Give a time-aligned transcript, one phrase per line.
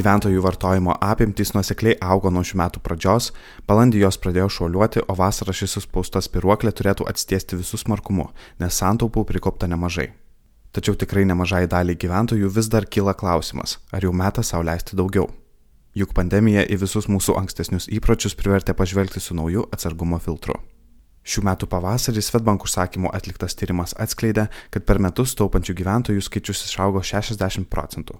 [0.00, 3.26] Gyventojų vartojimo apimtys nuosekliai augo nuo šių metų pradžios,
[3.68, 8.30] balandį jos pradėjo šuoliuoti, o vasarą šis suspausta spiruoklė turėtų atstiesti visų smarkumu,
[8.62, 10.06] nes santaupų prikopta nemažai.
[10.72, 15.28] Tačiau tikrai nemažai daliai gyventojų vis dar kyla klausimas, ar jau metas savo leisti daugiau.
[15.92, 20.56] Juk pandemija į visus mūsų ankstesnius įpročius privertė pažvelgti su nauju atsargumo filtru.
[21.28, 27.04] Šių metų pavasarį Svetbank užsakymu atliktas tyrimas atskleidė, kad per metus taupančių gyventojų skaičius išaugo
[27.04, 28.16] 60 procentų.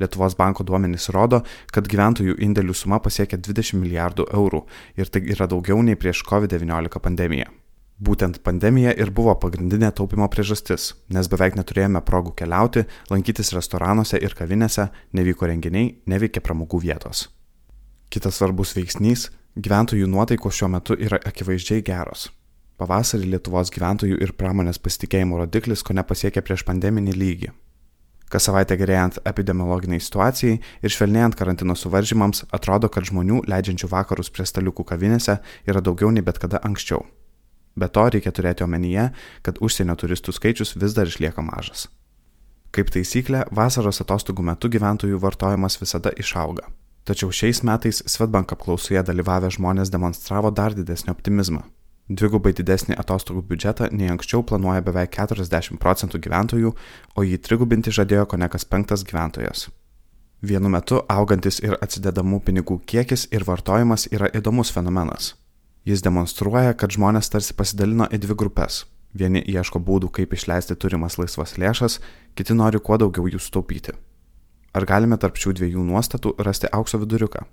[0.00, 1.42] Lietuvos banko duomenys rodo,
[1.72, 4.64] kad gyventojų indėlių suma pasiekia 20 milijardų eurų
[5.00, 7.48] ir tai yra daugiau nei prieš COVID-19 pandemiją.
[7.96, 14.36] Būtent pandemija ir buvo pagrindinė taupimo priežastis, nes beveik neturėjome progų keliauti, lankytis restoranuose ir
[14.36, 17.30] kavinėse, nevyko renginiai, neveikė pramogų vietos.
[18.12, 19.30] Kitas svarbus veiksnys-
[19.64, 22.28] gyventojų nuotaikos šiuo metu yra akivaizdžiai geros.
[22.76, 27.48] Pavasarį Lietuvos gyventojų ir pramonės pasitikėjimo rodiklis ko nepasiekė prieš pandeminį lygį.
[28.32, 34.46] Kas savaitę gerėjant epidemiologiniai situacijai ir švelnėjant karantino suvaržymams, atrodo, kad žmonių leidžiančių vakarus prie
[34.48, 35.38] staliukų kavinėse
[35.70, 37.04] yra daugiau nei bet kada anksčiau.
[37.76, 39.10] Be to reikia turėti omenyje,
[39.46, 41.86] kad užsienio turistų skaičius vis dar išlieka mažas.
[42.74, 46.66] Kaip taisyklė, vasaros atostogų metu gyventojų vartojimas visada išauga.
[47.06, 51.62] Tačiau šiais metais Svetbank apklausoje dalyvavę žmonės demonstravo dar didesnį optimizmą.
[52.06, 56.70] Dvigubai didesnį atostogų biudžetą nei anksčiau planuoja beveik 40 procentų gyventojų,
[57.18, 59.66] o jį trigubinti žadėjo ko ne kas penktas gyventojas.
[60.42, 65.34] Vienu metu augantis ir atsidedamų pinigų kiekis ir vartojimas yra įdomus fenomenas.
[65.86, 68.84] Jis demonstruoja, kad žmonės tarsi pasidalino į dvi grupės.
[69.16, 72.00] Vieni ieško būdų, kaip išleisti turimas laisvas lėšas,
[72.36, 73.94] kiti nori kuo daugiau jų sutaupyti.
[74.76, 77.46] Ar galime tarp šių dviejų nuostatų rasti aukso viduriuką?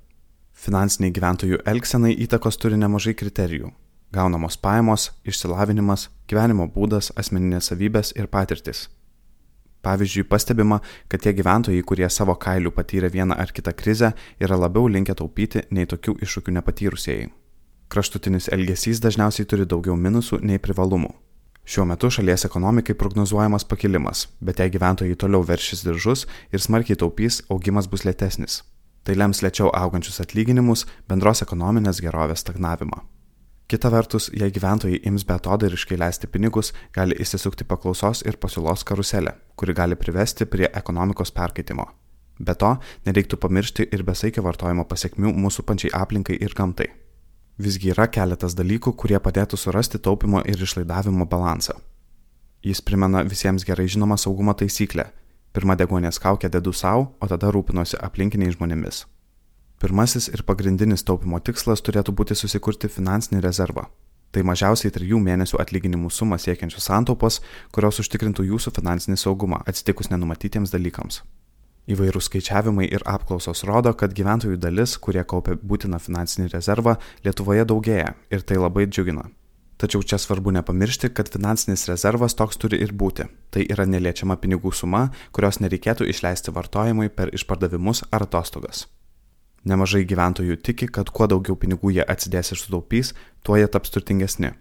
[0.54, 3.72] Finansiniai gyventojų elgsenai įtakos turi nemažai kriterijų-
[4.14, 8.88] gaunamos pajamos, išsilavinimas, gyvenimo būdas, asmeninės savybės ir patirtis.
[9.84, 10.80] Pavyzdžiui, pastebima,
[11.12, 15.66] kad tie gyventojai, kurie savo kailių patyrė vieną ar kitą krizę, yra labiau linkę taupyti
[15.76, 17.32] nei tokių iššūkių nepatyrusieji.
[17.92, 21.12] Kraštutinis elgesys dažniausiai turi daugiau minusų nei privalumų.
[21.68, 27.42] Šiuo metu šalies ekonomikai prognozuojamas pakilimas, bet jei gyventojai toliau veršis diržus ir smarkiai taupys,
[27.52, 28.62] augimas bus lėtesnis.
[29.04, 33.04] Tai lems lėčiau augančius atlyginimus, bendros ekonominės gerovės stagnavimą.
[33.74, 39.74] Kita vertus, jei gyventojai ims betodariškai leisti pinigus, gali įsisukti paklausos ir pasiūlos karuselė, kuri
[39.74, 41.88] gali privesti prie ekonomikos perkaitimo.
[42.38, 42.70] Be to,
[43.08, 46.92] nereiktų pamiršti ir besaikio vartojimo pasiekmių mūsų pančiai aplinkai ir gamtai.
[47.58, 51.74] Visgi yra keletas dalykų, kurie padėtų surasti taupimo ir išlaidavimo balansą.
[52.62, 55.08] Jis primena visiems gerai žinomą saugumo taisyklę.
[55.50, 59.08] Pirma degonės kaukę dedu savo, o tada rūpinosi aplinkiniais žmonėmis.
[59.84, 63.90] Pirmasis ir pagrindinis taupimo tikslas turėtų būti susikurti finansinį rezervą.
[64.32, 67.42] Tai mažiausiai trijų mėnesių atlyginimų sumą siekiančios santaupos,
[67.76, 71.20] kurios užtikrintų jūsų finansinį saugumą atsitikus nenumatytiems dalykams.
[71.92, 76.96] Įvairūs skaičiavimai ir apklausos rodo, kad gyventojų dalis, kurie kaupia būtiną finansinį rezervą,
[77.28, 79.28] Lietuvoje daugėja ir tai labai džiugina.
[79.84, 83.28] Tačiau čia svarbu nepamiršti, kad finansinis rezervas toks turi ir būti.
[83.52, 88.88] Tai yra neliečiama pinigų suma, kurios nereikėtų išleisti vartojimui per išpardavimus ar atostogas.
[89.64, 93.14] Nemažai gyventojų tiki, kad kuo daugiau pinigų jie atsidės ir sutaupys,
[93.48, 94.52] tuo jie taps turtingesni.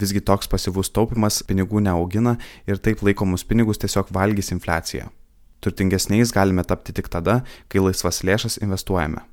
[0.00, 2.36] Visgi toks pasyvus taupimas pinigų neaugina
[2.68, 5.10] ir taip laikomus pinigus tiesiog valgys infliacija.
[5.60, 9.24] Turtingesniais galime tapti tik tada, kai laisvas lėšas investuojame.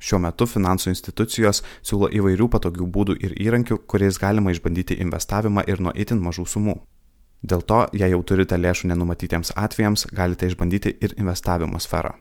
[0.00, 5.84] Šiuo metu finansų institucijos siūlo įvairių patogių būdų ir įrankių, kuriais galima išbandyti investavimą ir
[5.84, 6.78] nuo itin mažų sumų.
[7.44, 12.16] Dėl to, jei jau turite lėšų nenumatytiems atvejams, galite išbandyti ir investavimo sferą.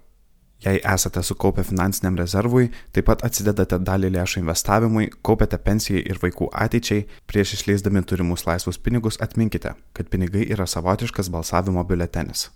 [0.65, 6.49] Jei esate sukaupę finansiniam rezervui, taip pat atsidedate dalį lėšų investavimui, kaupiate pensijai ir vaikų
[6.51, 12.49] ateičiai, prieš išleisdami turimus laisvus pinigus atminkite, kad pinigai yra savotiškas balsavimo biuletenis.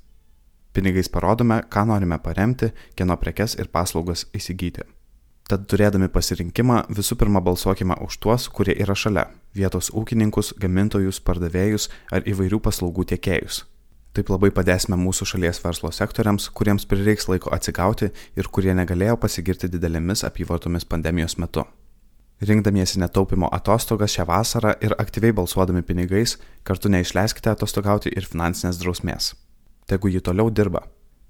[0.75, 4.83] Pinigais parodome, ką norime paremti, kieno prekes ir paslaugas įsigyti.
[5.47, 11.89] Tad turėdami pasirinkimą visų pirma balsuokime už tuos, kurie yra šalia- vietos ūkininkus, gamintojus, pardavėjus
[12.11, 13.63] ar įvairių paslaugų tiekėjus.
[14.13, 19.71] Taip labai padėsime mūsų šalies verslo sektoriams, kuriems prireiks laiko atsigauti ir kurie negalėjo pasigirti
[19.73, 21.65] didelėmis apyvartomis pandemijos metu.
[22.43, 29.33] Rinkdamiesi netaupimo atostogas šią vasarą ir aktyviai balsuodami pinigais, kartu neišleiskite atostogauti ir finansinės drausmės
[29.87, 30.83] tegu ji toliau dirba.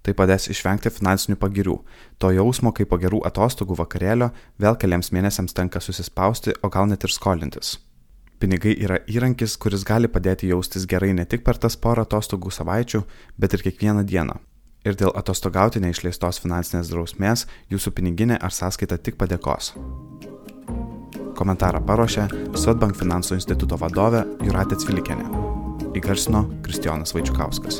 [0.04, 1.78] Tai padės išvengti finansinių pagirių,
[2.20, 7.08] to jausmo, kai po gerų atostogų vakarėlio vėl keliams mėnesiams tenka susispausti, o gal net
[7.08, 7.78] ir skolintis.
[8.44, 13.00] Pinigai yra įrankis, kuris gali padėti jaustis gerai ne tik per tas porą atostogų savaičių,
[13.40, 14.36] bet ir kiekvieną dieną.
[14.84, 19.72] Ir dėl atostogauti neišleistos finansinės drausmės jūsų piniginė ar sąskaita tik padėkos.
[21.40, 25.30] Komentarą paruošė Svetbank finansų instituto vadovė Juratė Cvilikienė.
[25.96, 27.80] Įgarsino Kristijonas Vaičiukauskas.